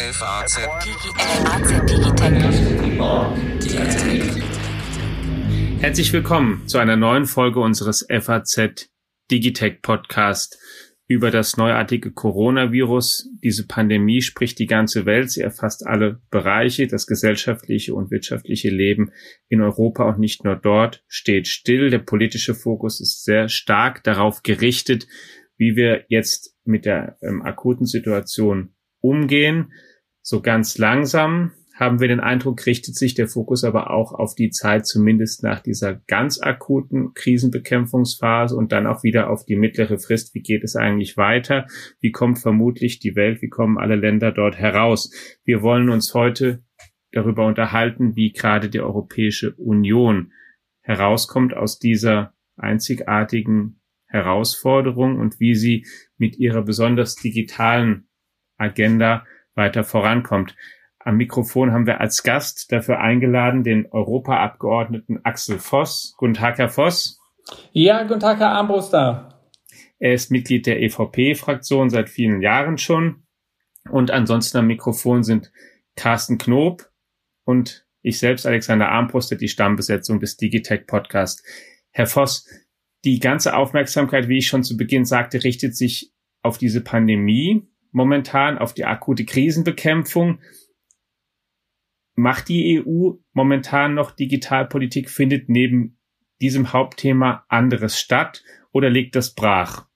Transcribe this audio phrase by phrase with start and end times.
[0.00, 0.58] FAZ
[5.80, 8.90] Herzlich willkommen zu einer neuen Folge unseres FAZ
[9.32, 10.56] Digitech Podcast
[11.08, 13.28] über das neuartige Coronavirus.
[13.42, 15.32] Diese Pandemie spricht die ganze Welt.
[15.32, 16.86] Sie erfasst alle Bereiche.
[16.86, 19.10] Das gesellschaftliche und wirtschaftliche Leben
[19.48, 21.90] in Europa und nicht nur dort steht still.
[21.90, 25.08] Der politische Fokus ist sehr stark darauf gerichtet,
[25.56, 29.72] wie wir jetzt mit der ähm, akuten Situation umgehen.
[30.30, 34.50] So ganz langsam haben wir den Eindruck, richtet sich der Fokus aber auch auf die
[34.50, 40.34] Zeit zumindest nach dieser ganz akuten Krisenbekämpfungsphase und dann auch wieder auf die mittlere Frist.
[40.34, 41.66] Wie geht es eigentlich weiter?
[42.00, 43.40] Wie kommt vermutlich die Welt?
[43.40, 45.10] Wie kommen alle Länder dort heraus?
[45.44, 46.62] Wir wollen uns heute
[47.10, 50.34] darüber unterhalten, wie gerade die Europäische Union
[50.82, 55.86] herauskommt aus dieser einzigartigen Herausforderung und wie sie
[56.18, 58.10] mit ihrer besonders digitalen
[58.58, 59.24] Agenda
[59.58, 60.56] weiter vorankommt.
[60.98, 66.14] Am Mikrofon haben wir als Gast dafür eingeladen den Europaabgeordneten Axel Voss.
[66.16, 67.20] Guten Tag, Herr Voss.
[67.72, 69.42] Ja, guten Tag, Herr Armbruster.
[69.98, 73.24] Er ist Mitglied der EVP-Fraktion seit vielen Jahren schon.
[73.90, 75.52] Und ansonsten am Mikrofon sind
[75.96, 76.88] Carsten Knob
[77.44, 81.42] und ich selbst, Alexander Armbruster, die Stammbesetzung des Digitech Podcast.
[81.90, 82.46] Herr Voss,
[83.04, 88.58] die ganze Aufmerksamkeit, wie ich schon zu Beginn sagte, richtet sich auf diese Pandemie momentan,
[88.58, 90.40] auf die akute Krisenbekämpfung
[92.14, 95.08] macht die EU momentan noch Digitalpolitik?
[95.10, 95.98] Findet neben
[96.40, 99.87] diesem Hauptthema anderes statt oder liegt das brach?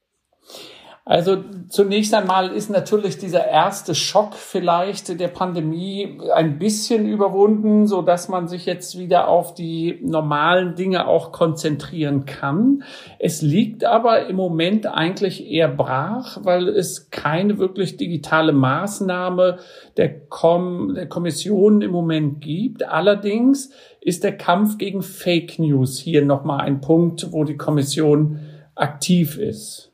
[1.04, 8.02] Also zunächst einmal ist natürlich dieser erste Schock vielleicht der Pandemie ein bisschen überwunden, so
[8.02, 12.84] dass man sich jetzt wieder auf die normalen Dinge auch konzentrieren kann.
[13.18, 19.58] Es liegt aber im Moment eigentlich eher brach, weil es keine wirklich digitale Maßnahme
[19.96, 22.84] der, Com der Kommission im Moment gibt.
[22.84, 28.38] Allerdings ist der Kampf gegen Fake News hier nochmal ein Punkt, wo die Kommission
[28.76, 29.91] aktiv ist.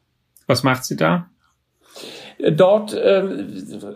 [0.48, 1.30] Was macht sie da?
[2.52, 3.24] Dort äh,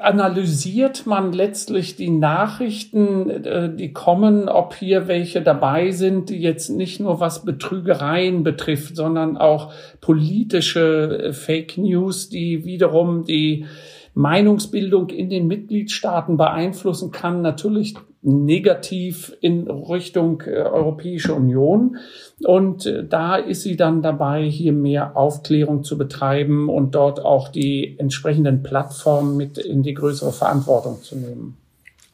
[0.01, 6.69] analysiert man letztlich die Nachrichten, äh, die kommen, ob hier welche dabei sind, die jetzt
[6.69, 13.67] nicht nur was Betrügereien betrifft, sondern auch politische äh, Fake News, die wiederum die
[14.15, 21.97] Meinungsbildung in den Mitgliedstaaten beeinflussen kann, natürlich negativ in Richtung äh, Europäische Union.
[22.45, 27.49] Und äh, da ist sie dann dabei, hier mehr Aufklärung zu betreiben und dort auch
[27.49, 31.57] die entsprechenden Plattformen mit in die größere Verantwortung zu nehmen.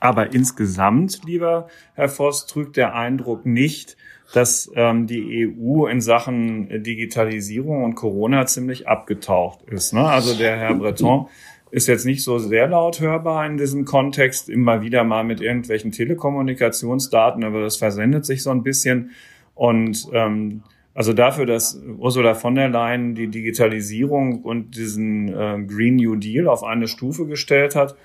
[0.01, 3.97] Aber insgesamt, lieber Herr Voss, trügt der Eindruck nicht,
[4.33, 9.93] dass ähm, die EU in Sachen Digitalisierung und Corona ziemlich abgetaucht ist.
[9.95, 10.07] Ne?
[10.07, 11.29] Also der Herr Breton
[11.71, 15.93] ist jetzt nicht so sehr laut hörbar in diesem Kontext, immer wieder mal mit irgendwelchen
[15.93, 19.11] Telekommunikationsdaten, aber das versendet sich so ein bisschen.
[19.55, 20.63] Und ähm,
[20.95, 26.49] also dafür, dass Ursula von der Leyen die Digitalisierung und diesen äh, Green New Deal
[26.49, 27.97] auf eine Stufe gestellt hat,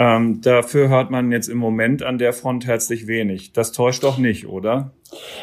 [0.00, 3.52] ähm, dafür hört man jetzt im Moment an der Front herzlich wenig.
[3.52, 4.92] Das täuscht doch nicht, oder?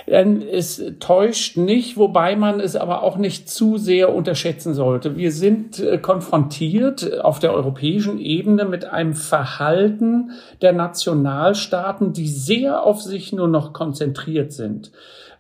[0.08, 5.16] Es täuscht nicht, wobei man es aber auch nicht zu sehr unterschätzen sollte.
[5.16, 10.32] Wir sind äh, konfrontiert auf der europäischen Ebene mit einem Verhalten
[10.64, 14.92] der Nationalstaaten, die sehr auf sich nur noch konzentriert sind.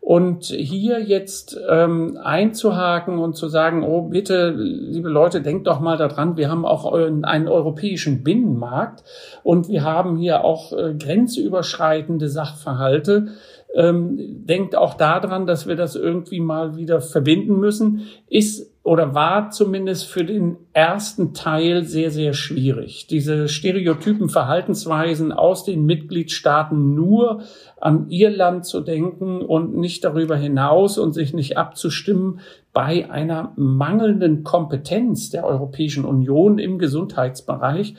[0.07, 5.97] Und hier jetzt ähm, einzuhaken und zu sagen, oh bitte, liebe Leute, denkt doch mal
[5.97, 9.03] daran, wir haben auch einen europäischen Binnenmarkt
[9.44, 13.34] und wir haben hier auch äh, grenzüberschreitende Sachverhalte.
[13.75, 19.52] Ähm, denkt auch daran, dass wir das irgendwie mal wieder verbinden müssen, ist oder war
[19.52, 23.06] zumindest für den ersten Teil sehr, sehr schwierig.
[23.08, 27.42] Diese stereotypen Verhaltensweisen aus den Mitgliedstaaten nur
[27.81, 32.40] an ihr Land zu denken und nicht darüber hinaus und sich nicht abzustimmen,
[32.78, 37.96] bei einer mangelnden Kompetenz der Europäischen Union im Gesundheitsbereich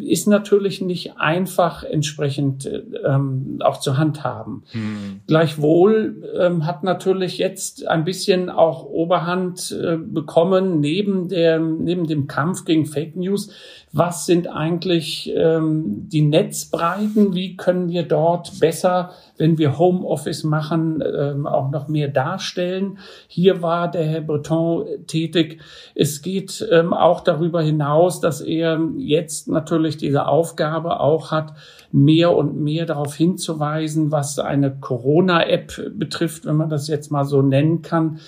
[0.00, 2.68] ist natürlich nicht einfach entsprechend
[3.04, 4.64] ähm, auch zu handhaben.
[4.72, 5.20] Hm.
[5.28, 12.26] Gleichwohl ähm, hat natürlich jetzt ein bisschen auch Oberhand äh, bekommen neben der neben dem
[12.26, 13.50] Kampf gegen Fake News.
[13.92, 17.34] Was sind eigentlich ähm, die Netzbreiten?
[17.34, 22.98] Wie können wir dort besser, wenn wir Homeoffice machen, ähm, auch noch mehr darstellen?
[23.28, 25.60] Hier war der Herr Breton tätig.
[25.94, 31.52] Es geht ähm, auch darüber hinaus, dass er jetzt natürlich diese Aufgabe auch hat,
[31.92, 37.42] mehr und mehr darauf hinzuweisen, was eine Corona-App betrifft, wenn man das jetzt mal so
[37.42, 38.18] nennen kann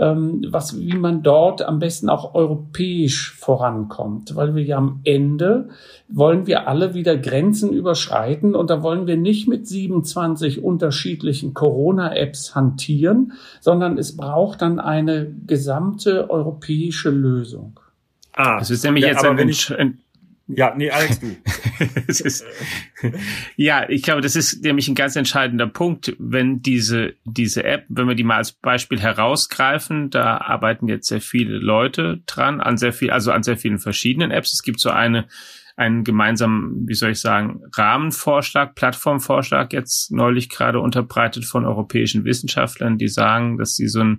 [0.00, 5.68] ähm, was, wie man dort am besten auch europäisch vorankommt, weil wir ja am Ende
[6.08, 12.54] wollen wir alle wieder Grenzen überschreiten und da wollen wir nicht mit 27 unterschiedlichen Corona-Apps
[12.54, 17.78] hantieren, sondern es braucht dann eine gesamte europäische Lösung.
[18.32, 19.38] Ah, das ist nämlich ja, jetzt ein,
[19.78, 19.98] ein,
[20.56, 21.36] ja, nee, Alex, du.
[22.06, 22.44] ist,
[23.56, 28.08] ja, ich glaube, das ist nämlich ein ganz entscheidender Punkt, wenn diese, diese App, wenn
[28.08, 32.92] wir die mal als Beispiel herausgreifen, da arbeiten jetzt sehr viele Leute dran, an sehr
[32.92, 34.52] viel, also an sehr vielen verschiedenen Apps.
[34.52, 35.26] Es gibt so eine,
[35.76, 42.98] einen gemeinsamen, wie soll ich sagen, Rahmenvorschlag, Plattformvorschlag jetzt neulich gerade unterbreitet von europäischen Wissenschaftlern,
[42.98, 44.18] die sagen, dass sie so eine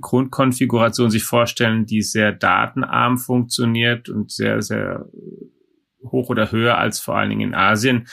[0.00, 5.06] Grundkonfiguration sich vorstellen, die sehr datenarm funktioniert und sehr, sehr
[6.10, 8.06] hoch oder höher als vor allen Dingen in Asien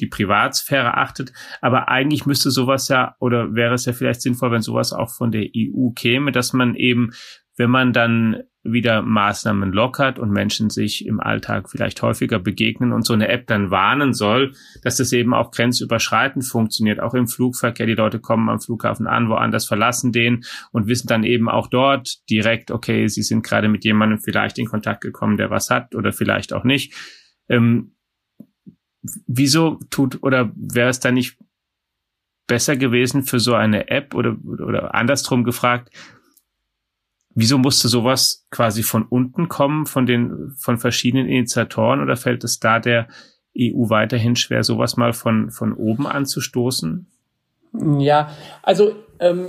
[0.00, 1.32] die Privatsphäre achtet.
[1.60, 5.30] Aber eigentlich müsste sowas ja, oder wäre es ja vielleicht sinnvoll, wenn sowas auch von
[5.30, 7.10] der EU käme, dass man eben,
[7.56, 13.06] wenn man dann wieder Maßnahmen lockert und Menschen sich im Alltag vielleicht häufiger begegnen und
[13.06, 14.52] so eine App dann warnen soll,
[14.82, 17.86] dass das eben auch grenzüberschreitend funktioniert, auch im Flugverkehr.
[17.86, 22.18] Die Leute kommen am Flughafen an, woanders verlassen den und wissen dann eben auch dort
[22.28, 26.12] direkt, okay, sie sind gerade mit jemandem vielleicht in Kontakt gekommen, der was hat oder
[26.12, 26.94] vielleicht auch nicht
[27.50, 27.92] ähm,
[29.26, 31.38] wieso tut oder wäre es da nicht
[32.46, 35.90] besser gewesen für so eine App oder, oder andersrum gefragt,
[37.34, 42.58] wieso musste sowas quasi von unten kommen, von den, von verschiedenen Initiatoren oder fällt es
[42.58, 43.08] da der
[43.58, 47.06] EU weiterhin schwer, sowas mal von, von oben anzustoßen?
[47.98, 48.30] Ja,
[48.62, 48.96] also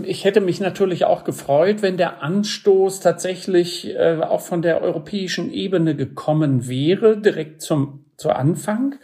[0.03, 5.51] ich hätte mich natürlich auch gefreut, wenn der Anstoß tatsächlich äh, auch von der europäischen
[5.51, 8.95] Ebene gekommen wäre, direkt zum, zu Anfang.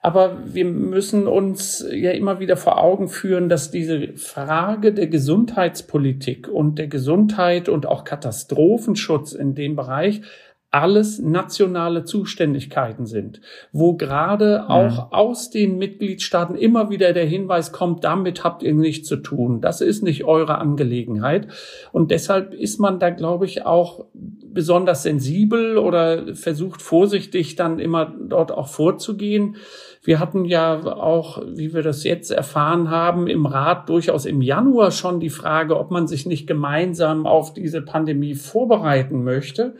[0.00, 6.48] Aber wir müssen uns ja immer wieder vor Augen führen, dass diese Frage der Gesundheitspolitik
[6.48, 10.22] und der Gesundheit und auch Katastrophenschutz in dem Bereich
[10.70, 13.40] alles nationale Zuständigkeiten sind,
[13.72, 14.70] wo gerade mhm.
[14.70, 19.62] auch aus den Mitgliedstaaten immer wieder der Hinweis kommt, damit habt ihr nichts zu tun,
[19.62, 21.48] das ist nicht eure Angelegenheit.
[21.92, 28.12] Und deshalb ist man da, glaube ich, auch besonders sensibel oder versucht vorsichtig dann immer
[28.28, 29.56] dort auch vorzugehen.
[30.02, 34.90] Wir hatten ja auch, wie wir das jetzt erfahren haben, im Rat durchaus im Januar
[34.90, 39.74] schon die Frage, ob man sich nicht gemeinsam auf diese Pandemie vorbereiten möchte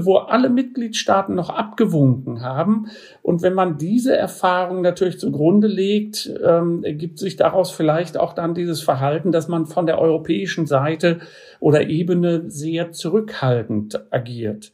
[0.00, 2.86] wo alle Mitgliedstaaten noch abgewunken haben.
[3.22, 8.54] Und wenn man diese Erfahrung natürlich zugrunde legt, ähm, ergibt sich daraus vielleicht auch dann
[8.54, 11.20] dieses Verhalten, dass man von der europäischen Seite
[11.60, 14.72] oder Ebene sehr zurückhaltend agiert.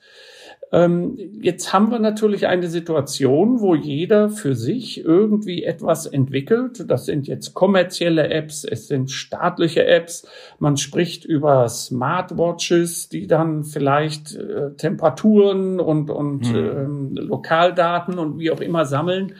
[0.70, 6.84] Ähm, jetzt haben wir natürlich eine Situation, wo jeder für sich irgendwie etwas entwickelt.
[6.88, 10.28] Das sind jetzt kommerzielle Apps, es sind staatliche Apps.
[10.58, 16.56] Man spricht über Smartwatches, die dann vielleicht äh, Temperaturen und, und hm.
[16.56, 19.34] ähm, Lokaldaten und wie auch immer sammeln.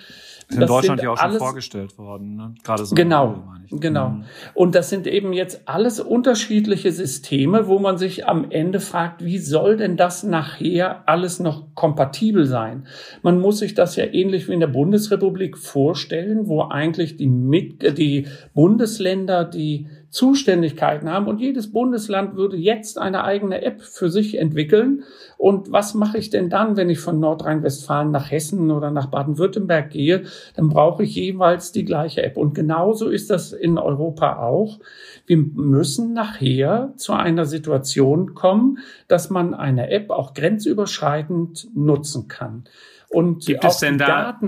[0.49, 2.55] Ist in Deutschland ja auch schon vorgestellt worden, ne?
[2.65, 2.95] Gerade so.
[2.95, 4.09] Genau, genau.
[4.09, 4.25] Mhm.
[4.55, 9.39] Und das sind eben jetzt alles unterschiedliche Systeme, wo man sich am Ende fragt, wie
[9.39, 12.87] soll denn das nachher alles noch kompatibel sein?
[13.23, 17.99] Man muss sich das ja ähnlich wie in der Bundesrepublik vorstellen, wo eigentlich die, Mit
[17.99, 24.39] die Bundesländer die Zuständigkeiten haben und jedes Bundesland würde jetzt eine eigene App für sich
[24.39, 25.05] entwickeln.
[25.37, 29.91] Und was mache ich denn dann, wenn ich von Nordrhein-Westfalen nach Hessen oder nach Baden-Württemberg
[29.91, 30.25] gehe?
[30.57, 32.39] Dann brauche ich jeweils die gleiche App.
[32.39, 34.79] Und genauso ist das in Europa auch.
[35.27, 42.65] Wir müssen nachher zu einer Situation kommen, dass man eine App auch grenzüberschreitend nutzen kann.
[43.11, 44.39] Und gibt es denn da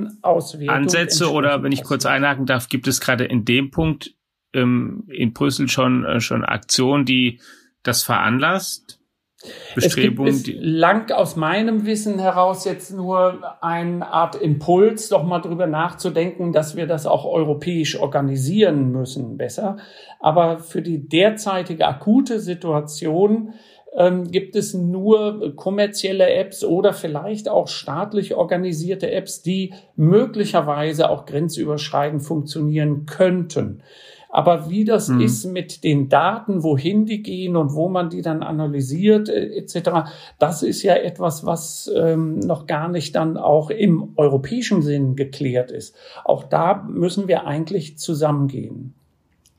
[0.69, 4.15] Ansätze oder wenn ich kurz einhaken darf, gibt es gerade in dem Punkt
[4.53, 7.41] ähm, in Brüssel schon, äh, schon Aktion, die
[7.83, 9.01] das veranlasst?
[9.75, 10.35] Bestrebungen?
[10.35, 15.67] Es gibt lang aus meinem Wissen heraus jetzt nur eine Art Impuls, doch mal drüber
[15.67, 19.79] nachzudenken, dass wir das auch europäisch organisieren müssen, besser.
[20.19, 23.55] Aber für die derzeitige akute Situation
[23.97, 31.25] ähm, gibt es nur kommerzielle Apps oder vielleicht auch staatlich organisierte Apps, die möglicherweise auch
[31.25, 33.83] grenzüberschreitend funktionieren könnten.
[34.31, 35.21] Aber wie das mhm.
[35.21, 40.11] ist mit den Daten, wohin die gehen und wo man die dann analysiert äh, etc.,
[40.39, 45.71] das ist ja etwas, was ähm, noch gar nicht dann auch im europäischen Sinn geklärt
[45.71, 45.97] ist.
[46.25, 48.95] Auch da müssen wir eigentlich zusammengehen.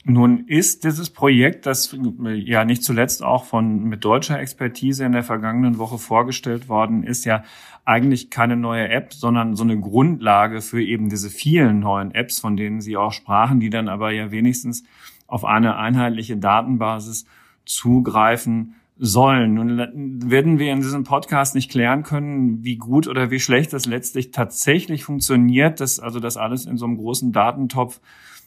[0.03, 5.23] Nun ist dieses Projekt, das ja nicht zuletzt auch von mit deutscher Expertise in der
[5.23, 7.43] vergangenen Woche vorgestellt worden ist, ja
[7.85, 12.57] eigentlich keine neue App, sondern so eine Grundlage für eben diese vielen neuen Apps, von
[12.57, 14.83] denen Sie auch sprachen, die dann aber ja wenigstens
[15.27, 17.25] auf eine einheitliche Datenbasis
[17.65, 19.53] zugreifen sollen.
[19.53, 19.77] Nun
[20.29, 24.31] werden wir in diesem Podcast nicht klären können, wie gut oder wie schlecht das letztlich
[24.31, 27.99] tatsächlich funktioniert, dass also das alles in so einem großen Datentopf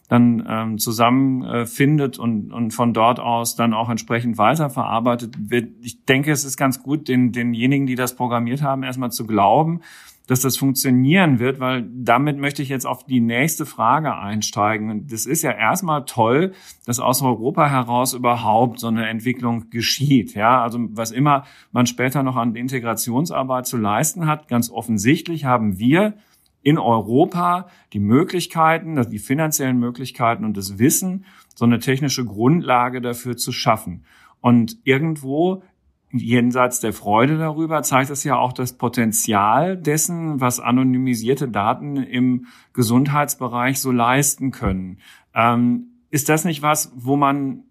[0.08, 5.70] dann ähm, zusammenfindet äh, und, und von dort aus dann auch entsprechend weiterverarbeitet wird.
[5.80, 9.80] Ich denke, es ist ganz gut, den, denjenigen, die das programmiert haben, erstmal zu glauben,
[10.26, 14.90] dass das funktionieren wird, weil damit möchte ich jetzt auf die nächste Frage einsteigen.
[14.90, 16.52] Und das ist ja erstmal toll,
[16.86, 20.34] dass aus Europa heraus überhaupt so eine Entwicklung geschieht.
[20.34, 25.78] Ja, also was immer man später noch an Integrationsarbeit zu leisten hat, ganz offensichtlich haben
[25.78, 26.14] wir
[26.64, 33.36] in Europa die Möglichkeiten, die finanziellen Möglichkeiten und das Wissen, so eine technische Grundlage dafür
[33.36, 34.04] zu schaffen.
[34.40, 35.62] Und irgendwo
[36.10, 42.46] jenseits der Freude darüber zeigt es ja auch das Potenzial dessen, was anonymisierte Daten im
[42.72, 44.98] Gesundheitsbereich so leisten können.
[45.34, 47.64] Ähm, ist das nicht was, wo man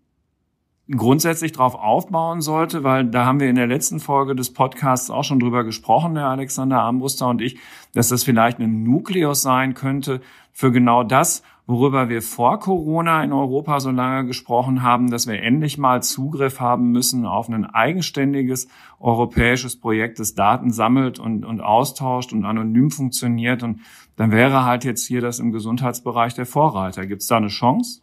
[0.91, 5.23] grundsätzlich darauf aufbauen sollte, weil da haben wir in der letzten Folge des Podcasts auch
[5.23, 7.57] schon drüber gesprochen, der Alexander Armbruster und ich,
[7.93, 10.19] dass das vielleicht ein Nukleus sein könnte
[10.51, 15.41] für genau das, worüber wir vor Corona in Europa so lange gesprochen haben, dass wir
[15.41, 18.67] endlich mal Zugriff haben müssen auf ein eigenständiges
[18.99, 23.63] europäisches Projekt, das Daten sammelt und, und austauscht und anonym funktioniert.
[23.63, 23.79] Und
[24.17, 27.05] dann wäre halt jetzt hier das im Gesundheitsbereich der Vorreiter.
[27.07, 28.02] Gibt es da eine Chance?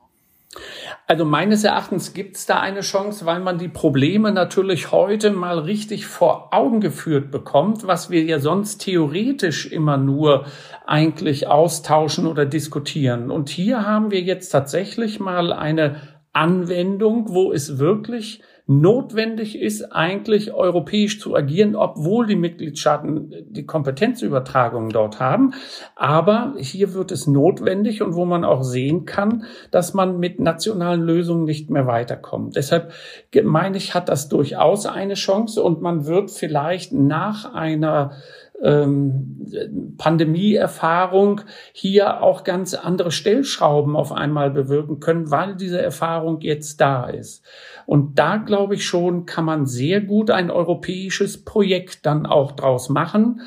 [1.06, 5.60] Also meines Erachtens gibt es da eine Chance, weil man die Probleme natürlich heute mal
[5.60, 10.46] richtig vor Augen geführt bekommt, was wir ja sonst theoretisch immer nur
[10.86, 13.30] eigentlich austauschen oder diskutieren.
[13.30, 16.00] Und hier haben wir jetzt tatsächlich mal eine
[16.32, 24.90] Anwendung, wo es wirklich notwendig ist, eigentlich europäisch zu agieren, obwohl die Mitgliedstaaten die Kompetenzübertragung
[24.90, 25.54] dort haben.
[25.96, 31.02] Aber hier wird es notwendig und wo man auch sehen kann, dass man mit nationalen
[31.02, 32.54] Lösungen nicht mehr weiterkommt.
[32.54, 32.92] Deshalb
[33.42, 38.12] meine ich, hat das durchaus eine Chance und man wird vielleicht nach einer
[38.62, 39.46] ähm,
[39.96, 47.08] Pandemieerfahrung hier auch ganz andere Stellschrauben auf einmal bewirken können, weil diese Erfahrung jetzt da
[47.08, 47.44] ist.
[47.86, 52.88] Und da glaube ich schon, kann man sehr gut ein europäisches Projekt dann auch draus
[52.88, 53.40] machen,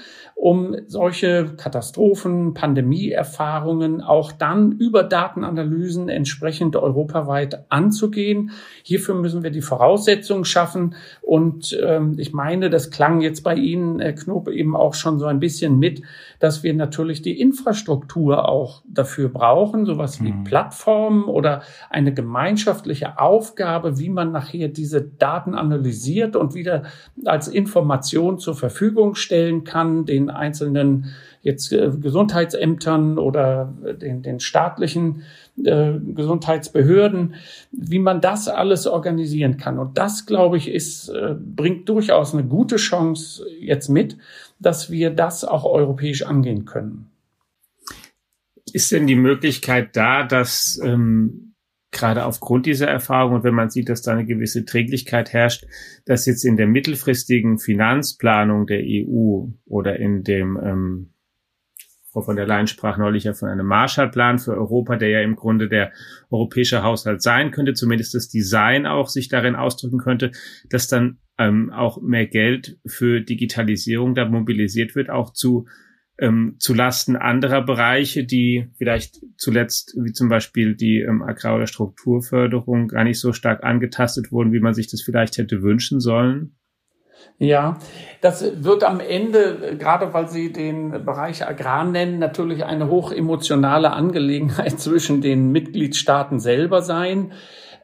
[0.44, 8.52] um solche Katastrophen, Pandemieerfahrungen auch dann über Datenanalysen entsprechend europaweit anzugehen.
[8.84, 10.96] Hierfür müssen wir die Voraussetzungen schaffen.
[11.22, 15.28] Und ähm, ich meine, das klang jetzt bei Ihnen, Herr Knob, eben auch schon so
[15.28, 16.02] ein bisschen mit,
[16.42, 20.44] dass wir natürlich die Infrastruktur auch dafür brauchen, sowas wie mhm.
[20.44, 26.84] Plattformen oder eine gemeinschaftliche Aufgabe, wie man nachher diese Daten analysiert und wieder
[27.24, 35.24] als Information zur Verfügung stellen kann, den einzelnen jetzt äh, Gesundheitsämtern oder den, den staatlichen
[35.64, 37.36] äh, Gesundheitsbehörden,
[37.72, 39.78] wie man das alles organisieren kann.
[39.78, 44.18] Und das, glaube ich, ist, äh, bringt durchaus eine gute Chance jetzt mit,
[44.60, 47.10] dass wir das auch europäisch angehen können.
[48.72, 51.53] Ist denn die Möglichkeit da, dass ähm,
[51.94, 55.66] gerade aufgrund dieser Erfahrung und wenn man sieht, dass da eine gewisse Träglichkeit herrscht,
[56.06, 61.14] dass jetzt in der mittelfristigen Finanzplanung der EU oder in dem ähm,
[62.14, 65.36] Frau von der Leyen sprach neulich ja von einem Marshallplan für Europa, der ja im
[65.36, 65.92] Grunde der
[66.30, 70.32] europäische Haushalt sein könnte, zumindest das Design auch sich darin ausdrücken könnte,
[70.70, 75.66] dass dann ähm, auch mehr Geld für Digitalisierung da mobilisiert wird, auch zu
[76.20, 81.68] ähm, zu Lasten anderer Bereiche, die vielleicht zuletzt, wie zum Beispiel die ähm, Agrar- oder
[81.68, 86.56] Strukturförderung, gar nicht so stark angetastet wurden, wie man sich das vielleicht hätte wünschen sollen?
[87.40, 87.80] Ja,
[88.22, 93.92] das wird am Ende, gerade weil Sie den Bereich Agrar nennen, natürlich eine hoch emotionale
[93.92, 97.34] Angelegenheit zwischen den Mitgliedstaaten selber sein.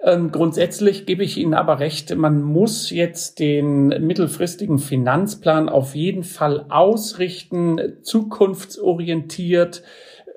[0.02, 6.24] Ähm, grundsätzlich gebe ich Ihnen aber recht, man muss jetzt den mittelfristigen Finanzplan auf jeden
[6.24, 9.84] Fall ausrichten, zukunftsorientiert,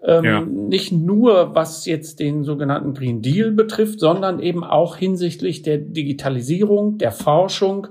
[0.05, 0.41] ähm, ja.
[0.41, 6.99] Nicht nur, was jetzt den sogenannten Green Deal betrifft, sondern eben auch hinsichtlich der Digitalisierung,
[6.99, 7.87] der Forschung.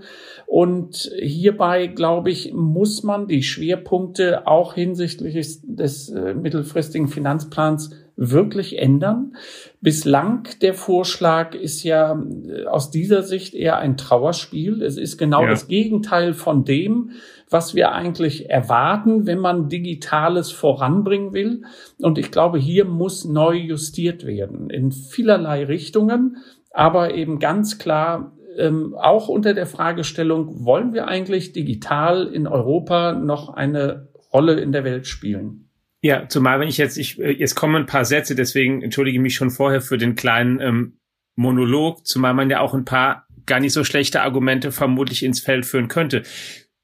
[0.45, 7.91] Und hierbei, glaube ich, muss man die Schwerpunkte auch hinsichtlich des, des äh, mittelfristigen Finanzplans
[8.23, 9.35] wirklich ändern.
[9.81, 14.83] Bislang der Vorschlag ist ja äh, aus dieser Sicht eher ein Trauerspiel.
[14.83, 15.49] Es ist genau ja.
[15.49, 17.11] das Gegenteil von dem,
[17.49, 21.63] was wir eigentlich erwarten, wenn man Digitales voranbringen will.
[21.99, 26.37] Und ich glaube, hier muss neu justiert werden in vielerlei Richtungen,
[26.69, 33.13] aber eben ganz klar ähm, auch unter der Fragestellung, wollen wir eigentlich digital in Europa
[33.13, 35.70] noch eine Rolle in der Welt spielen?
[36.03, 39.21] Ja, zumal wenn ich jetzt, ich, äh, jetzt kommen ein paar Sätze, deswegen entschuldige ich
[39.21, 40.97] mich schon vorher für den kleinen ähm,
[41.35, 45.65] Monolog, zumal man ja auch ein paar gar nicht so schlechte Argumente vermutlich ins Feld
[45.65, 46.23] führen könnte.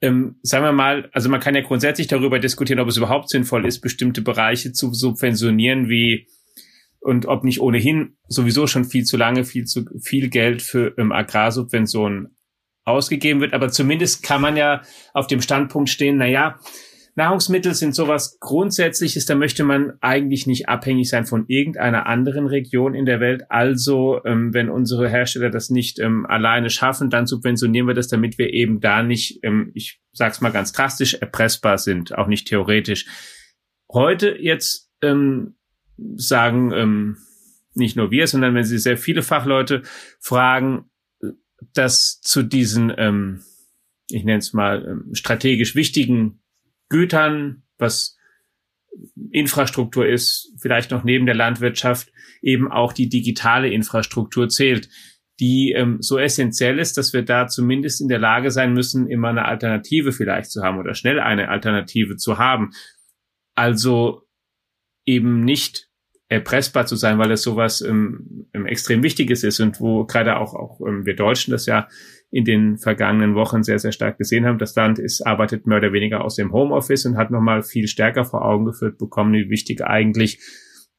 [0.02, 3.66] Ähm, sagen wir mal, also man kann ja grundsätzlich darüber diskutieren, ob es überhaupt sinnvoll
[3.66, 6.28] ist, bestimmte Bereiche zu subventionieren, wie
[7.00, 11.12] und ob nicht ohnehin sowieso schon viel zu lange viel zu viel Geld für ähm,
[11.12, 12.36] Agrarsubventionen
[12.84, 13.54] ausgegeben wird.
[13.54, 14.82] Aber zumindest kann man ja
[15.14, 16.60] auf dem Standpunkt stehen, na ja,
[17.18, 22.94] Nahrungsmittel sind sowas Grundsätzliches, da möchte man eigentlich nicht abhängig sein von irgendeiner anderen Region
[22.94, 23.50] in der Welt.
[23.50, 28.38] Also, ähm, wenn unsere Hersteller das nicht ähm, alleine schaffen, dann subventionieren wir das, damit
[28.38, 33.08] wir eben da nicht, ähm, ich sag's mal ganz drastisch, erpressbar sind, auch nicht theoretisch.
[33.92, 35.56] Heute jetzt ähm,
[36.18, 37.18] sagen ähm,
[37.74, 39.82] nicht nur wir, sondern wenn Sie sehr viele Fachleute
[40.20, 40.92] fragen,
[41.74, 43.42] dass zu diesen, ähm,
[44.12, 46.42] ich nenne es mal, ähm, strategisch wichtigen
[46.90, 48.18] Gütern, was
[49.32, 54.90] Infrastruktur ist, vielleicht noch neben der Landwirtschaft, eben auch die digitale Infrastruktur zählt,
[55.40, 59.30] die ähm, so essentiell ist, dass wir da zumindest in der Lage sein müssen, immer
[59.30, 62.72] eine Alternative vielleicht zu haben oder schnell eine Alternative zu haben.
[63.56, 64.24] Also
[65.06, 65.90] eben nicht
[66.30, 70.82] erpressbar zu sein, weil es sowas ähm, extrem Wichtiges ist und wo gerade auch, auch
[70.82, 71.88] ähm, wir Deutschen das ja
[72.30, 74.58] in den vergangenen Wochen sehr, sehr stark gesehen haben.
[74.58, 78.26] Das Land ist, arbeitet mehr oder weniger aus dem Homeoffice und hat nochmal viel stärker
[78.26, 80.40] vor Augen geführt bekommen, wie wichtig eigentlich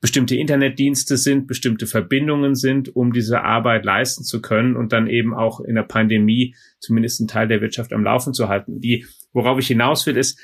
[0.00, 5.34] bestimmte Internetdienste sind, bestimmte Verbindungen sind, um diese Arbeit leisten zu können und dann eben
[5.34, 8.80] auch in der Pandemie zumindest einen Teil der Wirtschaft am Laufen zu halten.
[8.80, 10.40] Die, worauf ich hinaus will, ist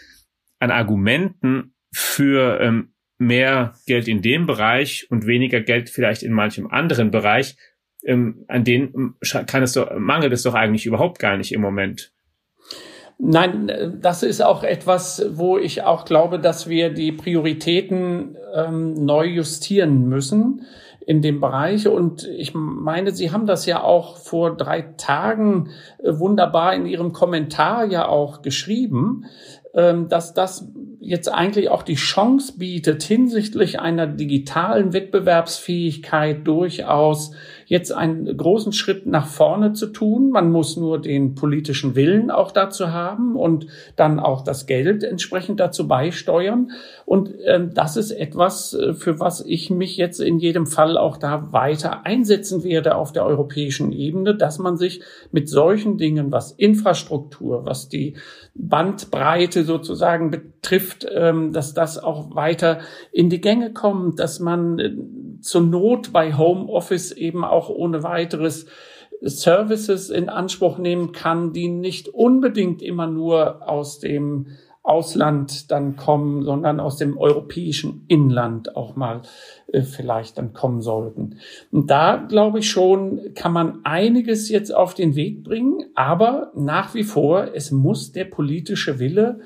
[0.59, 6.67] an Argumenten für ähm, mehr Geld in dem Bereich und weniger Geld vielleicht in manchem
[6.67, 7.57] anderen Bereich,
[8.05, 9.15] ähm, an denen
[9.47, 12.13] kann es doch, mangelt es doch eigentlich überhaupt gar nicht im Moment.
[13.19, 19.27] Nein, das ist auch etwas, wo ich auch glaube, dass wir die Prioritäten ähm, neu
[19.27, 20.67] justieren müssen
[21.07, 21.87] in dem Bereich.
[21.87, 25.71] Und ich meine, Sie haben das ja auch vor drei Tagen
[26.03, 29.27] äh, wunderbar in Ihrem Kommentar ja auch geschrieben,
[29.75, 30.69] ähm, dass das
[31.01, 37.33] jetzt eigentlich auch die Chance bietet, hinsichtlich einer digitalen Wettbewerbsfähigkeit durchaus
[37.67, 40.31] jetzt einen großen Schritt nach vorne zu tun.
[40.31, 45.61] Man muss nur den politischen Willen auch dazu haben und dann auch das Geld entsprechend
[45.61, 46.71] dazu beisteuern.
[47.07, 51.17] Und äh, das ist etwas, äh, für was ich mich jetzt in jedem Fall auch
[51.17, 56.53] da weiter einsetzen werde auf der europäischen Ebene, dass man sich mit solchen Dingen, was
[56.53, 58.15] Infrastruktur, was die
[58.55, 62.79] Bandbreite sozusagen betrifft, ähm, dass das auch weiter
[63.13, 64.93] in die Gänge kommt, dass man äh,
[65.41, 68.67] zur Not bei Homeoffice eben ohne weiteres
[69.21, 74.47] Services in Anspruch nehmen kann, die nicht unbedingt immer nur aus dem
[74.85, 79.23] Ausland dann kommen, sondern aus dem europäischen Inland auch mal
[79.73, 81.39] äh, vielleicht dann kommen sollten.
[81.73, 86.95] Und da glaube ich schon, kann man einiges jetzt auf den Weg bringen, aber nach
[86.95, 89.41] wie vor, es muss der politische Wille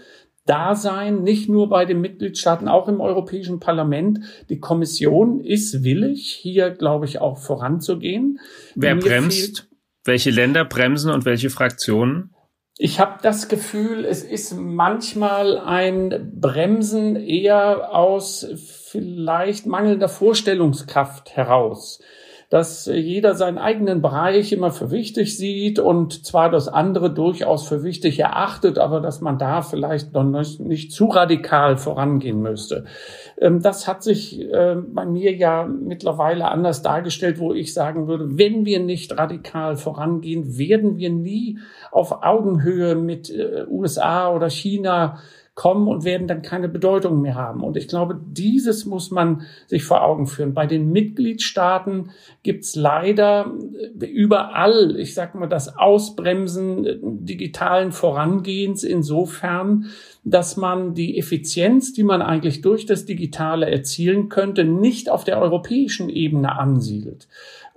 [0.49, 4.21] da sein, nicht nur bei den Mitgliedstaaten, auch im Europäischen Parlament.
[4.49, 8.41] Die Kommission ist willig, hier, glaube ich, auch voranzugehen.
[8.75, 9.69] Wer Mir bremst?
[10.05, 12.35] Welche Länder bremsen und welche Fraktionen?
[12.79, 18.47] Ich habe das Gefühl, es ist manchmal ein Bremsen eher aus
[18.87, 22.01] vielleicht mangelnder Vorstellungskraft heraus
[22.51, 27.83] dass jeder seinen eigenen Bereich immer für wichtig sieht und zwar das andere durchaus für
[27.83, 32.85] wichtig erachtet, aber dass man da vielleicht noch nicht zu radikal vorangehen müsste.
[33.39, 38.39] Ähm, das hat sich ähm, bei mir ja mittlerweile anders dargestellt, wo ich sagen würde,
[38.39, 41.59] wenn wir nicht radikal vorangehen, werden wir nie
[41.91, 45.19] auf Augenhöhe mit äh, USA oder China
[45.59, 47.65] kommen und werden dann keine Bedeutung mehr haben.
[47.65, 50.55] Und ich glaube, dieses muss man sich vor Augen führen.
[50.55, 52.11] Bei den Mitgliedstaaten
[52.45, 53.51] gibt's leider
[53.99, 59.87] überall, ich sag mal, das Ausbremsen digitalen Vorangehens insofern,
[60.23, 65.41] dass man die Effizienz, die man eigentlich durch das Digitale erzielen könnte, nicht auf der
[65.41, 67.27] europäischen Ebene ansiedelt.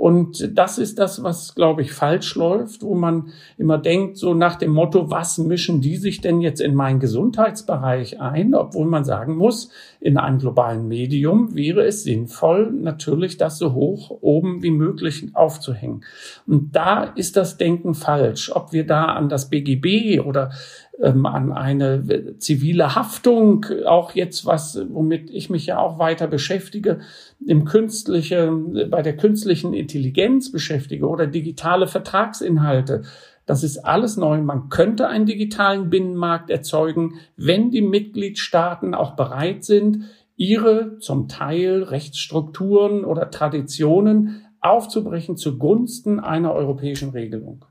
[0.02, 3.28] Und das ist das, was, glaube ich, falsch läuft, wo man
[3.60, 8.20] immer denkt, so nach dem Motto, was mischen die sich denn jetzt in meinen Gesundheitsbereich
[8.20, 8.56] ein?
[8.56, 9.70] Obwohl man sagen muss,
[10.02, 16.04] in einem globalen Medium wäre es sinnvoll, natürlich das so hoch oben wie möglich aufzuhängen.
[16.48, 18.52] Und da ist das Denken falsch.
[18.52, 20.52] Ob wir da an das BGB oder
[21.00, 27.02] ähm, an eine zivile Haftung, auch jetzt was, womit ich mich ja auch weiter beschäftige,
[27.46, 33.04] im künstlichen, bei der künstlichen Intelligenz beschäftige oder digitale Vertragsinhalte.
[33.46, 34.42] Das ist alles neu.
[34.42, 41.84] Man könnte einen digitalen Binnenmarkt erzeugen, wenn die Mitgliedstaaten auch bereit sind, ihre zum Teil
[41.84, 47.66] Rechtsstrukturen oder Traditionen aufzubrechen zugunsten einer europäischen Regelung.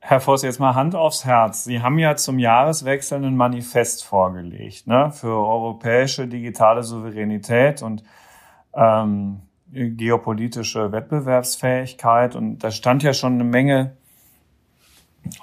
[0.00, 1.64] Herr Voss, jetzt mal Hand aufs Herz.
[1.64, 8.02] Sie haben ja zum Jahreswechsel ein Manifest vorgelegt ne, für europäische digitale Souveränität und
[8.74, 12.36] ähm, geopolitische Wettbewerbsfähigkeit.
[12.36, 13.96] Und da stand ja schon eine Menge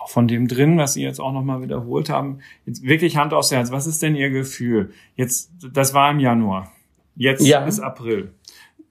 [0.08, 2.40] von dem drin, was Sie jetzt auch nochmal wiederholt haben.
[2.66, 3.72] Jetzt wirklich Hand aufs Herz.
[3.72, 4.92] Was ist denn Ihr Gefühl?
[5.16, 6.72] Jetzt, das war im Januar.
[7.16, 7.66] Jetzt ja.
[7.66, 8.34] ist April.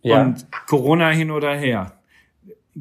[0.03, 0.23] Ja.
[0.23, 1.93] Und Corona hin oder her.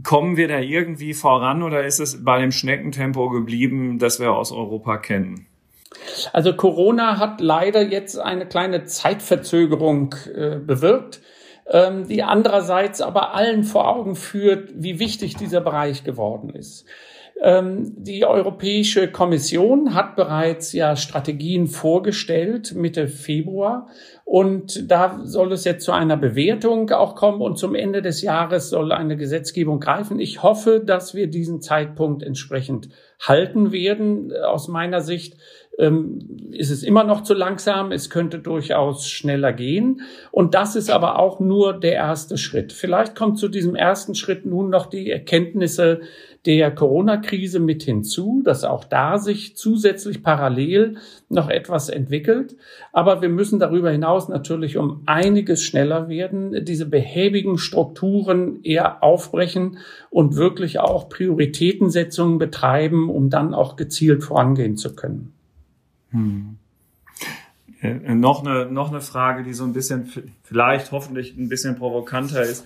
[0.04, 4.52] Kommen wir da irgendwie voran oder ist es bei dem Schneckentempo geblieben, das wir aus
[4.52, 5.48] Europa kennen?
[6.32, 11.22] Also Corona hat leider jetzt eine kleine Zeitverzögerung äh, bewirkt,
[11.68, 16.86] ähm, die andererseits aber allen vor Augen führt, wie wichtig dieser Bereich geworden ist.
[17.46, 23.90] Ähm, die Europäische Kommission hat bereits ja Strategien vorgestellt Mitte Februar
[24.24, 28.70] und da soll es jetzt zu einer Bewertung auch kommen und zum Ende des Jahres
[28.70, 30.20] soll eine Gesetzgebung greifen.
[30.20, 32.88] Ich hoffe, dass wir diesen Zeitpunkt entsprechend
[33.20, 34.32] halten werden.
[34.34, 35.36] Aus meiner Sicht
[35.78, 36.20] ähm,
[36.52, 37.92] ist es immer noch zu langsam.
[37.92, 40.02] Es könnte durchaus schneller gehen.
[40.32, 42.72] Und das ist aber auch nur der erste Schritt.
[42.72, 46.02] Vielleicht kommt zu diesem ersten Schritt nun noch die Erkenntnisse
[46.46, 50.98] der Corona-Krise mit hinzu, dass auch da sich zusätzlich parallel
[51.30, 52.58] noch etwas entwickelt.
[52.92, 59.78] Aber wir müssen darüber hinaus natürlich um einiges schneller werden, diese behäbigen Strukturen eher aufbrechen
[60.10, 65.34] und wirklich auch Prioritätensetzungen betreiben, um dann auch gezielt vorangehen zu können.
[66.12, 66.58] Hm.
[67.84, 70.10] Äh, noch eine, noch eine Frage, die so ein bisschen,
[70.44, 72.66] vielleicht hoffentlich ein bisschen provokanter ist.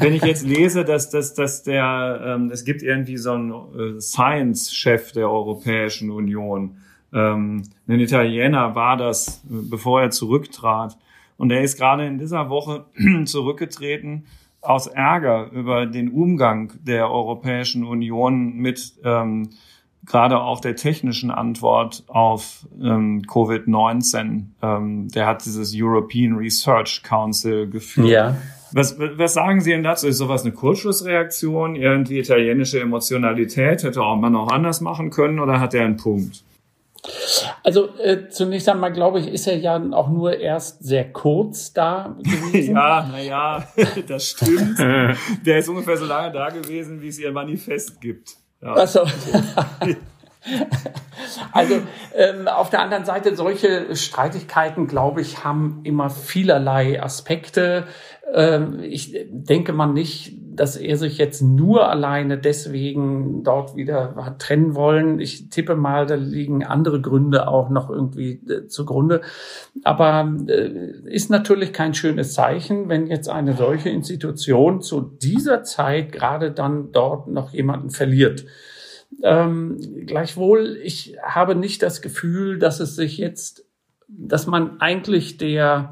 [0.00, 4.00] Wenn ich jetzt lese, dass, dass, dass der, ähm, es gibt irgendwie so einen äh,
[4.00, 6.78] Science-Chef der Europäischen Union,
[7.12, 10.98] ähm, ein Italiener war das, bevor er zurücktrat.
[11.36, 12.86] Und er ist gerade in dieser Woche
[13.26, 14.26] zurückgetreten
[14.60, 19.50] aus Ärger über den Umgang der Europäischen Union mit ähm,
[20.06, 24.44] gerade auch der technischen Antwort auf ähm, Covid-19.
[24.62, 28.08] Ähm, der hat dieses European Research Council geführt.
[28.08, 28.36] Ja.
[28.72, 30.08] Was, was sagen Sie denn dazu?
[30.08, 31.76] Ist sowas eine Kurzschlussreaktion?
[31.76, 33.82] Irgendwie italienische Emotionalität?
[33.82, 36.42] Hätte auch man auch anders machen können oder hat er einen Punkt?
[37.64, 42.16] Also äh, zunächst einmal glaube ich, ist er ja auch nur erst sehr kurz da
[42.22, 42.74] gewesen.
[42.76, 43.66] ja, naja,
[44.06, 44.78] das stimmt.
[45.46, 48.36] Der ist ungefähr so lange da gewesen, wie es ihr Manifest gibt.
[48.62, 48.74] Ja.
[48.74, 49.00] Also,
[51.52, 51.82] also
[52.14, 57.86] ähm, auf der anderen Seite, solche Streitigkeiten, glaube ich, haben immer vielerlei Aspekte.
[58.32, 64.38] Ähm, ich denke mal nicht, dass er sich jetzt nur alleine deswegen dort wieder hat
[64.40, 65.18] trennen wollen.
[65.18, 69.22] Ich tippe mal, da liegen andere Gründe auch noch irgendwie äh, zugrunde.
[69.82, 76.12] Aber äh, ist natürlich kein schönes Zeichen, wenn jetzt eine solche Institution zu dieser Zeit
[76.12, 78.44] gerade dann dort noch jemanden verliert.
[79.22, 83.64] Ähm, gleichwohl, ich habe nicht das Gefühl, dass es sich jetzt,
[84.08, 85.90] dass man eigentlich der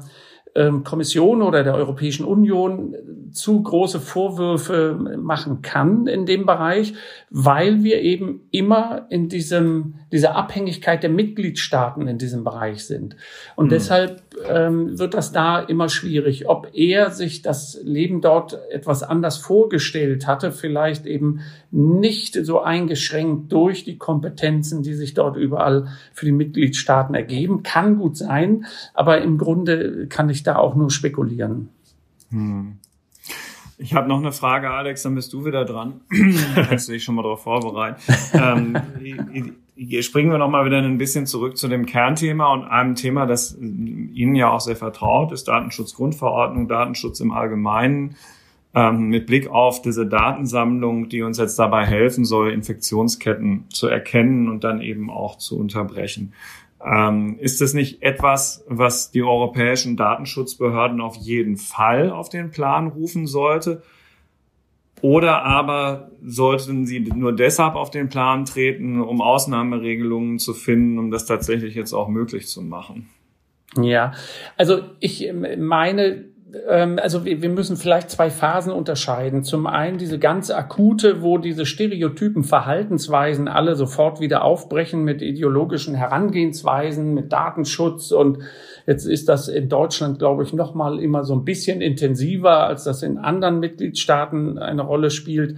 [0.83, 2.95] Kommission oder der Europäischen Union
[3.31, 6.93] zu große Vorwürfe machen kann in dem Bereich,
[7.29, 13.15] weil wir eben immer in diesem, dieser Abhängigkeit der Mitgliedstaaten in diesem Bereich sind.
[13.55, 13.69] Und mhm.
[13.69, 16.49] deshalb ähm, wird das da immer schwierig.
[16.49, 21.39] Ob er sich das Leben dort etwas anders vorgestellt hatte, vielleicht eben
[21.71, 27.97] nicht so eingeschränkt durch die Kompetenzen, die sich dort überall für die Mitgliedstaaten ergeben, kann
[27.97, 28.65] gut sein.
[28.93, 31.69] Aber im Grunde kann ich da auch nur spekulieren.
[32.29, 32.77] Hm.
[33.77, 36.01] Ich habe noch eine Frage, Alex, dann bist du wieder dran.
[36.55, 37.99] Kannst du dich schon mal darauf vorbereiten.
[38.33, 38.77] ähm,
[39.75, 43.25] hier springen wir noch mal wieder ein bisschen zurück zu dem Kernthema und einem Thema,
[43.25, 48.15] das Ihnen ja auch sehr vertraut ist, Datenschutzgrundverordnung, Datenschutz im Allgemeinen,
[48.73, 54.49] ähm, mit Blick auf diese Datensammlung, die uns jetzt dabei helfen soll, Infektionsketten zu erkennen
[54.49, 56.33] und dann eben auch zu unterbrechen.
[56.83, 62.87] Ähm, ist das nicht etwas, was die europäischen Datenschutzbehörden auf jeden Fall auf den Plan
[62.87, 63.83] rufen sollte?
[65.01, 71.09] Oder aber sollten sie nur deshalb auf den Plan treten, um Ausnahmeregelungen zu finden, um
[71.09, 73.09] das tatsächlich jetzt auch möglich zu machen?
[73.81, 74.13] Ja,
[74.57, 76.30] also ich meine, ähm,
[76.67, 79.43] also wir, wir müssen vielleicht zwei Phasen unterscheiden.
[79.43, 85.95] Zum einen diese ganz akute, wo diese stereotypen Verhaltensweisen alle sofort wieder aufbrechen mit ideologischen
[85.95, 88.39] Herangehensweisen, mit Datenschutz und
[88.85, 92.83] jetzt ist das in Deutschland, glaube ich, noch mal immer so ein bisschen intensiver, als
[92.83, 95.57] das in anderen Mitgliedstaaten eine Rolle spielt.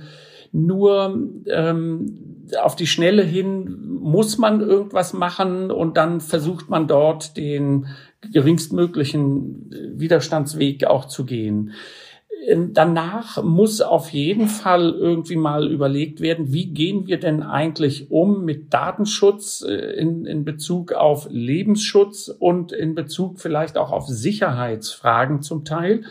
[0.54, 7.36] Nur ähm, auf die Schnelle hin muss man irgendwas machen und dann versucht man dort
[7.38, 7.88] den
[8.32, 11.74] geringstmöglichen Widerstandsweg auch zu gehen.
[12.48, 18.12] Ähm, danach muss auf jeden Fall irgendwie mal überlegt werden, wie gehen wir denn eigentlich
[18.12, 24.08] um mit Datenschutz äh, in, in Bezug auf Lebensschutz und in Bezug vielleicht auch auf
[24.08, 26.04] Sicherheitsfragen zum Teil.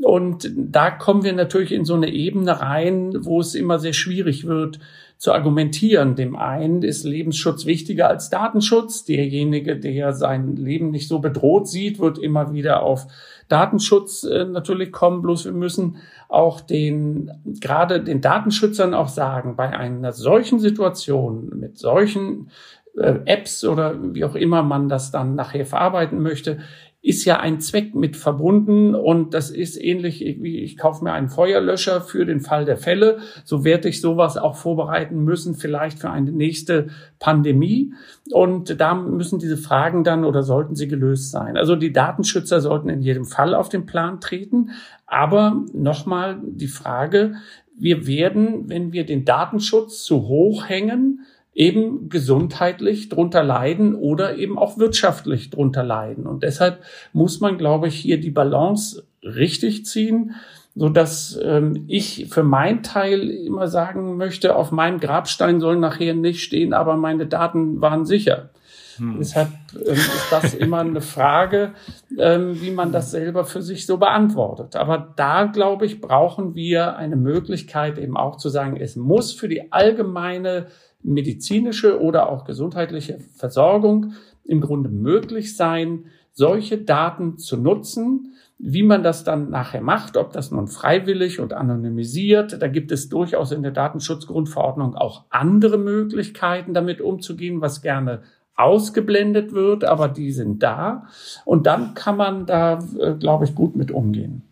[0.00, 4.46] Und da kommen wir natürlich in so eine Ebene rein, wo es immer sehr schwierig
[4.46, 4.78] wird,
[5.18, 6.16] zu argumentieren.
[6.16, 9.04] Dem einen ist Lebensschutz wichtiger als Datenschutz.
[9.04, 13.06] Derjenige, der sein Leben nicht so bedroht sieht, wird immer wieder auf
[13.48, 15.22] Datenschutz äh, natürlich kommen.
[15.22, 21.78] Bloß wir müssen auch den, gerade den Datenschützern auch sagen, bei einer solchen Situation mit
[21.78, 22.50] solchen
[22.96, 26.58] äh, Apps oder wie auch immer man das dann nachher verarbeiten möchte,
[27.04, 31.28] ist ja ein Zweck mit verbunden und das ist ähnlich wie ich kaufe mir einen
[31.28, 33.18] Feuerlöscher für den Fall der Fälle.
[33.44, 37.92] So werde ich sowas auch vorbereiten müssen, vielleicht für eine nächste Pandemie.
[38.30, 41.56] Und da müssen diese Fragen dann oder sollten sie gelöst sein.
[41.56, 44.70] Also die Datenschützer sollten in jedem Fall auf den Plan treten.
[45.04, 47.34] Aber nochmal die Frage,
[47.76, 54.58] wir werden, wenn wir den Datenschutz zu hoch hängen, eben gesundheitlich drunter leiden oder eben
[54.58, 56.26] auch wirtschaftlich drunter leiden.
[56.26, 56.80] Und deshalb
[57.12, 60.34] muss man, glaube ich, hier die Balance richtig ziehen,
[60.74, 66.14] so dass ähm, ich für mein Teil immer sagen möchte, auf meinem Grabstein sollen nachher
[66.14, 68.50] nicht stehen, aber meine Daten waren sicher.
[68.96, 69.16] Hm.
[69.18, 71.72] Deshalb ähm, ist das immer eine Frage,
[72.18, 74.76] ähm, wie man das selber für sich so beantwortet.
[74.76, 79.48] Aber da, glaube ich, brauchen wir eine Möglichkeit eben auch zu sagen, es muss für
[79.48, 80.66] die allgemeine
[81.02, 84.12] medizinische oder auch gesundheitliche Versorgung
[84.44, 88.34] im Grunde möglich sein, solche Daten zu nutzen.
[88.58, 93.08] Wie man das dann nachher macht, ob das nun freiwillig und anonymisiert, da gibt es
[93.08, 98.22] durchaus in der Datenschutzgrundverordnung auch andere Möglichkeiten, damit umzugehen, was gerne
[98.54, 101.08] ausgeblendet wird, aber die sind da.
[101.44, 104.42] Und dann kann man da, äh, glaube ich, gut mit umgehen.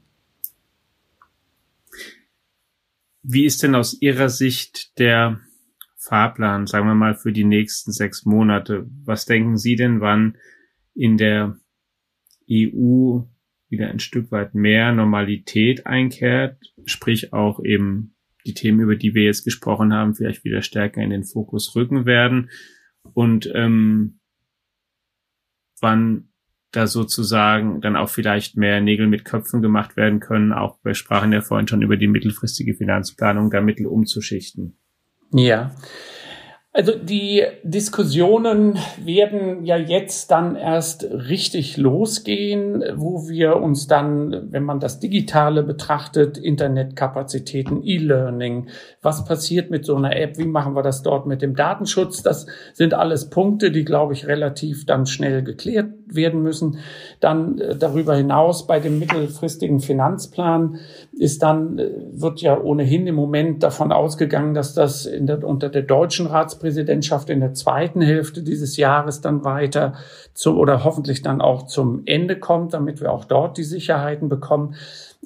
[3.22, 5.38] Wie ist denn aus Ihrer Sicht der
[6.00, 8.86] Fahrplan, sagen wir mal, für die nächsten sechs Monate.
[9.04, 10.38] Was denken Sie denn, wann
[10.94, 11.56] in der
[12.50, 13.20] EU
[13.68, 19.24] wieder ein Stück weit mehr Normalität einkehrt, sprich auch eben die Themen, über die wir
[19.24, 22.50] jetzt gesprochen haben, vielleicht wieder stärker in den Fokus rücken werden
[23.12, 24.20] und ähm,
[25.80, 26.30] wann
[26.72, 30.52] da sozusagen dann auch vielleicht mehr Nägel mit Köpfen gemacht werden können.
[30.52, 34.80] Auch wir sprachen ja vorhin schon über die mittelfristige Finanzplanung, da Mittel umzuschichten.
[35.33, 35.71] Ja.
[36.72, 44.62] Also die Diskussionen werden ja jetzt dann erst richtig losgehen, wo wir uns dann, wenn
[44.62, 48.68] man das Digitale betrachtet, Internetkapazitäten, E-Learning,
[49.02, 52.46] was passiert mit so einer App, wie machen wir das dort mit dem Datenschutz, das
[52.72, 56.78] sind alles Punkte, die, glaube ich, relativ dann schnell geklärt werden müssen.
[57.20, 60.78] Dann äh, darüber hinaus bei dem mittelfristigen Finanzplan
[61.12, 65.83] ist dann, äh, wird ja ohnehin im Moment davon ausgegangen, dass das der, unter der
[65.83, 66.26] deutschen
[66.61, 69.94] Ratspräsidentschaft in der zweiten Hälfte dieses Jahres dann weiter
[70.35, 74.75] zum, oder hoffentlich dann auch zum Ende kommt, damit wir auch dort die Sicherheiten bekommen.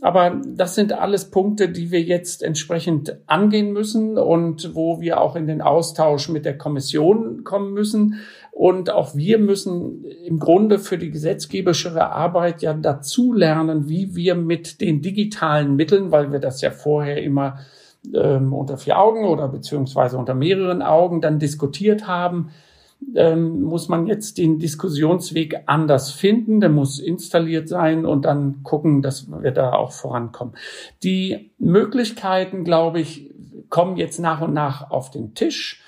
[0.01, 5.37] Aber das sind alles Punkte, die wir jetzt entsprechend angehen müssen und wo wir auch
[5.37, 8.21] in den Austausch mit der Kommission kommen müssen.
[8.51, 14.35] Und auch wir müssen im Grunde für die gesetzgeberische Arbeit ja dazu lernen, wie wir
[14.35, 17.59] mit den digitalen Mitteln, weil wir das ja vorher immer
[18.13, 22.51] ähm, unter vier Augen oder beziehungsweise unter mehreren Augen dann diskutiert haben,
[23.15, 26.61] ähm, muss man jetzt den Diskussionsweg anders finden.
[26.61, 30.55] Der muss installiert sein und dann gucken, dass wir da auch vorankommen.
[31.03, 33.31] Die Möglichkeiten, glaube ich,
[33.69, 35.83] kommen jetzt nach und nach auf den Tisch.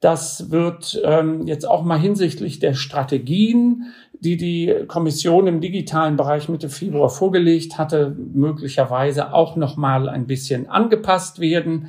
[0.00, 6.48] Das wird ähm, jetzt auch mal hinsichtlich der Strategien, die die Kommission im digitalen Bereich
[6.48, 11.88] Mitte Februar vorgelegt hatte, möglicherweise auch noch mal ein bisschen angepasst werden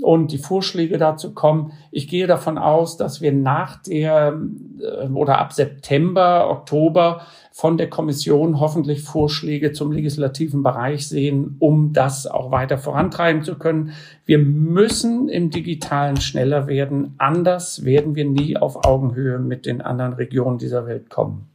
[0.00, 1.72] und die Vorschläge dazu kommen.
[1.90, 4.40] Ich gehe davon aus, dass wir nach der
[4.80, 11.92] äh, oder ab September, Oktober von der Kommission hoffentlich Vorschläge zum legislativen Bereich sehen, um
[11.92, 13.92] das auch weiter vorantreiben zu können.
[14.24, 17.14] Wir müssen im digitalen schneller werden.
[17.18, 21.51] Anders werden wir nie auf Augenhöhe mit den anderen Regionen dieser Welt kommen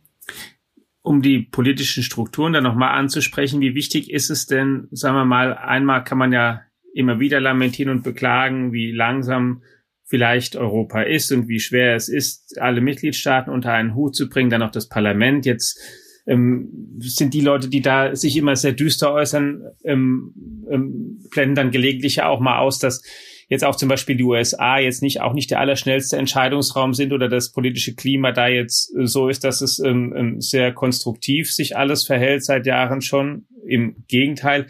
[1.08, 5.54] um die politischen Strukturen dann nochmal anzusprechen, wie wichtig ist es denn, sagen wir mal,
[5.54, 6.62] einmal kann man ja
[6.94, 9.62] immer wieder lamentieren und beklagen, wie langsam
[10.04, 14.50] vielleicht Europa ist und wie schwer es ist, alle Mitgliedstaaten unter einen Hut zu bringen,
[14.50, 15.46] dann auch das Parlament.
[15.46, 15.80] Jetzt
[16.28, 20.34] ähm, sind die Leute, die da sich immer sehr düster äußern, ähm,
[20.70, 23.02] ähm, blenden dann gelegentlich auch mal aus, dass
[23.48, 27.30] jetzt auch zum Beispiel die USA jetzt nicht auch nicht der allerschnellste Entscheidungsraum sind oder
[27.30, 31.78] das politische Klima da jetzt äh, so ist, dass es ähm, ähm, sehr konstruktiv sich
[31.78, 33.46] alles verhält seit Jahren schon.
[33.66, 34.68] Im Gegenteil.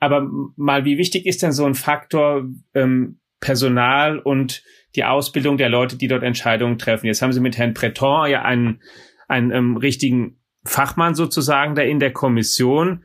[0.00, 2.44] aber mal, wie wichtig ist denn so ein Faktor
[2.74, 4.62] ähm, Personal und
[4.96, 7.06] die Ausbildung der Leute, die dort Entscheidungen treffen?
[7.06, 8.82] Jetzt haben Sie mit Herrn Breton ja einen,
[9.28, 13.04] einen ähm, richtigen Fachmann sozusagen da in der Kommission,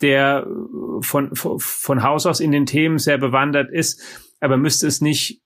[0.00, 0.46] der
[1.00, 4.27] von, von Haus aus in den Themen sehr bewandert ist.
[4.40, 5.42] Aber müsste es nicht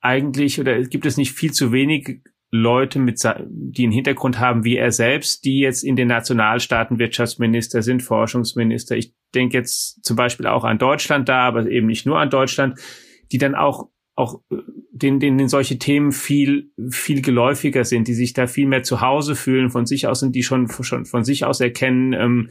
[0.00, 4.76] eigentlich oder gibt es nicht viel zu wenig Leute mit, die einen Hintergrund haben wie
[4.76, 8.96] er selbst, die jetzt in den Nationalstaaten Wirtschaftsminister sind, Forschungsminister.
[8.96, 12.78] Ich denke jetzt zum Beispiel auch an Deutschland da, aber eben nicht nur an Deutschland,
[13.32, 14.40] die dann auch auch
[14.90, 19.36] denen, denen solche Themen viel viel geläufiger sind, die sich da viel mehr zu Hause
[19.36, 22.50] fühlen von sich aus und die schon schon von sich aus erkennen, ähm,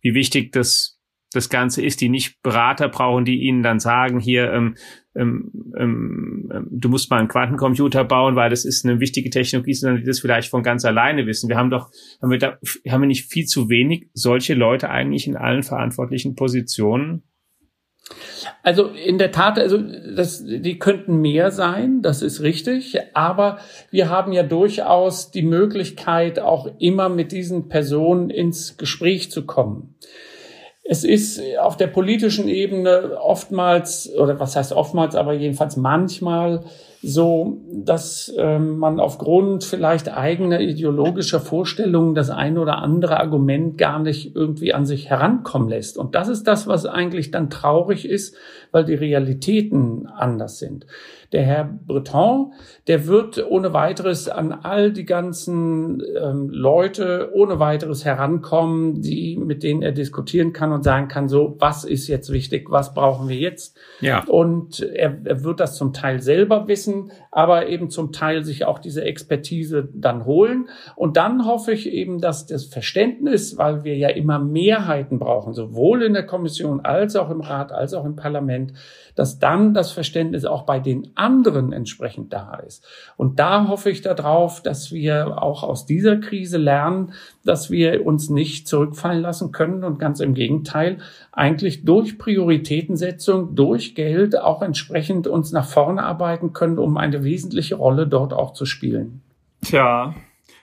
[0.00, 0.97] wie wichtig das
[1.32, 4.76] das Ganze ist, die nicht Berater brauchen, die ihnen dann sagen, hier, ähm,
[5.14, 9.74] ähm, ähm, ähm, du musst mal einen Quantencomputer bauen, weil das ist eine wichtige Technologie,
[9.74, 11.48] sondern die das vielleicht von ganz alleine wissen.
[11.48, 11.90] Wir haben doch,
[12.22, 16.34] haben wir da, haben wir nicht viel zu wenig solche Leute eigentlich in allen verantwortlichen
[16.34, 17.24] Positionen?
[18.62, 23.58] Also in der Tat, also das, die könnten mehr sein, das ist richtig, aber
[23.90, 29.96] wir haben ja durchaus die Möglichkeit, auch immer mit diesen Personen ins Gespräch zu kommen.
[30.90, 36.64] Es ist auf der politischen Ebene oftmals, oder was heißt oftmals, aber jedenfalls manchmal
[37.02, 43.98] so, dass ähm, man aufgrund vielleicht eigener ideologischer Vorstellungen das eine oder andere Argument gar
[43.98, 45.98] nicht irgendwie an sich herankommen lässt.
[45.98, 48.34] Und das ist das, was eigentlich dann traurig ist,
[48.72, 50.86] weil die Realitäten anders sind.
[51.32, 52.54] Der Herr Breton,
[52.86, 59.62] der wird ohne weiteres an all die ganzen ähm, Leute ohne weiteres herankommen, die, mit
[59.62, 63.36] denen er diskutieren kann und sagen kann, so, was ist jetzt wichtig, was brauchen wir
[63.36, 63.76] jetzt?
[64.00, 64.24] Ja.
[64.24, 68.78] Und er, er wird das zum Teil selber wissen, aber eben zum Teil sich auch
[68.78, 70.68] diese Expertise dann holen.
[70.96, 76.02] Und dann hoffe ich eben, dass das Verständnis, weil wir ja immer Mehrheiten brauchen, sowohl
[76.02, 78.72] in der Kommission als auch im Rat, als auch im Parlament,
[79.14, 82.86] dass dann das Verständnis auch bei den anderen entsprechend da ist.
[83.16, 87.12] Und da hoffe ich darauf, dass wir auch aus dieser Krise lernen,
[87.44, 90.98] dass wir uns nicht zurückfallen lassen können und ganz im Gegenteil
[91.32, 97.76] eigentlich durch Prioritätensetzung, durch Geld auch entsprechend uns nach vorne arbeiten können, um eine wesentliche
[97.76, 99.22] Rolle dort auch zu spielen.
[99.62, 100.14] Tja,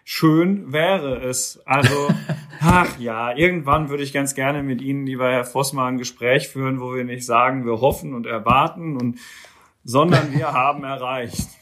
[0.04, 1.62] schön wäre es.
[1.66, 2.08] Also,
[2.62, 6.80] ach ja, irgendwann würde ich ganz gerne mit Ihnen, lieber Herr Vossmann, ein Gespräch führen,
[6.80, 9.18] wo wir nicht sagen, wir hoffen und erwarten und,
[9.86, 11.48] sondern wir haben erreicht.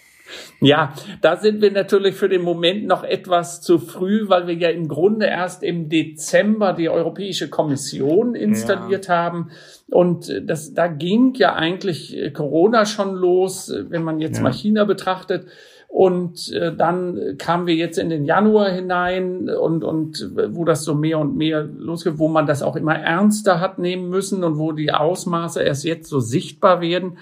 [0.62, 4.70] Ja, da sind wir natürlich für den Moment noch etwas zu früh, weil wir ja
[4.70, 9.16] im Grunde erst im Dezember die Europäische Kommission installiert ja.
[9.16, 9.52] haben.
[9.90, 14.44] Und das, da ging ja eigentlich Corona schon los, wenn man jetzt ja.
[14.44, 15.46] mal China betrachtet.
[15.94, 20.96] Und äh, dann kamen wir jetzt in den Januar hinein und, und wo das so
[20.96, 24.72] mehr und mehr losgeht, wo man das auch immer ernster hat nehmen müssen und wo
[24.72, 27.20] die Ausmaße erst jetzt so sichtbar werden.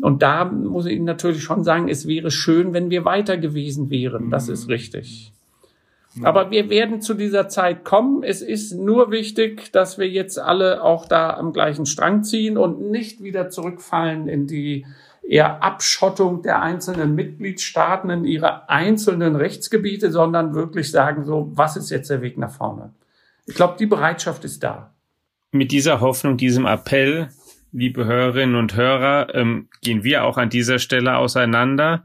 [0.00, 3.90] Und da muss ich Ihnen natürlich schon sagen, es wäre schön, wenn wir weiter gewesen
[3.90, 4.30] wären.
[4.30, 5.32] Das ist richtig.
[6.22, 8.22] Aber wir werden zu dieser Zeit kommen.
[8.22, 12.90] Es ist nur wichtig, dass wir jetzt alle auch da am gleichen Strang ziehen und
[12.90, 14.86] nicht wieder zurückfallen in die
[15.26, 21.90] eher Abschottung der einzelnen Mitgliedstaaten in ihre einzelnen Rechtsgebiete, sondern wirklich sagen so, was ist
[21.90, 22.92] jetzt der Weg nach vorne?
[23.46, 24.92] Ich glaube, die Bereitschaft ist da.
[25.50, 27.30] Mit dieser Hoffnung, diesem Appell,
[27.74, 32.04] liebe Hörerinnen und Hörer, ähm, gehen wir auch an dieser Stelle auseinander.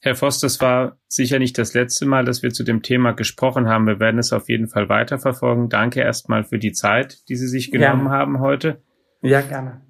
[0.00, 3.68] Herr Voss, das war sicher nicht das letzte Mal, dass wir zu dem Thema gesprochen
[3.68, 3.86] haben.
[3.86, 5.68] Wir werden es auf jeden Fall weiterverfolgen.
[5.68, 8.10] Danke erstmal für die Zeit, die Sie sich genommen gerne.
[8.10, 8.82] haben heute.
[9.20, 9.82] Ja, gerne.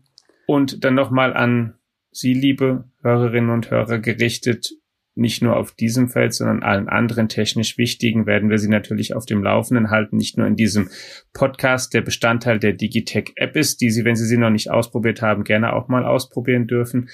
[0.47, 1.75] Und dann nochmal an
[2.11, 4.71] Sie, liebe Hörerinnen und Hörer, gerichtet,
[5.15, 9.27] nicht nur auf diesem Feld, sondern allen anderen technisch wichtigen werden wir Sie natürlich auf
[9.27, 10.89] dem Laufenden halten, nicht nur in diesem
[11.35, 15.21] Podcast, der Bestandteil der Digitech App ist, die Sie, wenn Sie sie noch nicht ausprobiert
[15.21, 17.11] haben, gerne auch mal ausprobieren dürfen.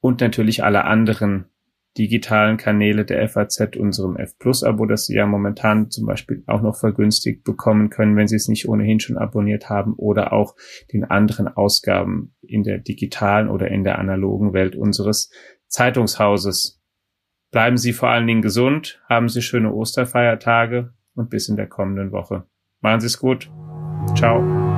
[0.00, 1.46] Und natürlich alle anderen
[1.98, 6.62] digitalen Kanäle der FAZ, unserem F Plus Abo, das Sie ja momentan zum Beispiel auch
[6.62, 10.54] noch vergünstigt bekommen können, wenn Sie es nicht ohnehin schon abonniert haben oder auch
[10.92, 15.30] den anderen Ausgaben in der digitalen oder in der analogen Welt unseres
[15.72, 16.80] Zeitungshauses.
[17.50, 22.12] Bleiben Sie vor allen Dingen gesund, haben Sie schöne Osterfeiertage und bis in der kommenden
[22.12, 22.44] Woche.
[22.80, 23.50] Machen Sie es gut.
[24.14, 24.71] Ciao.